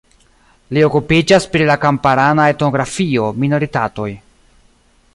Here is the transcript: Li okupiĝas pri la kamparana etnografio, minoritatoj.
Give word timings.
Li 0.77 0.85
okupiĝas 0.87 1.45
pri 1.57 1.67
la 1.71 1.75
kamparana 1.85 2.49
etnografio, 2.55 3.31
minoritatoj. 3.45 4.11